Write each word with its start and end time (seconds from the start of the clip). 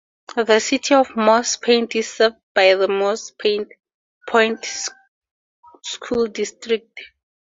The 0.35 0.57
city 0.59 0.95
of 0.95 1.15
Moss 1.15 1.57
Point 1.57 1.95
is 1.95 2.11
served 2.11 2.37
by 2.55 2.73
the 2.73 2.87
Moss 2.87 3.29
Point 3.39 3.71
School 5.83 6.25
District. 6.25 6.99